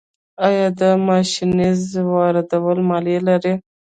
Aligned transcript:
آیا 0.47 0.67
د 0.79 0.81
ماشینرۍ 1.07 1.75
واردول 2.11 2.79
مالیه 2.89 3.19
لري؟ 3.27 3.53